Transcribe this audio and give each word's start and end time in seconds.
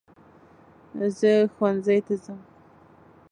زه 1.17 1.31
ښوونځی 1.53 1.99
ته 2.05 2.13
ځم 2.23 2.39